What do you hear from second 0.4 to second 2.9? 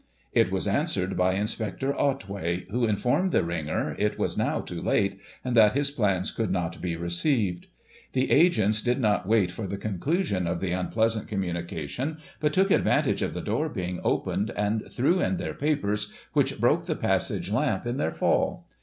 was answered by Inspector Otway, who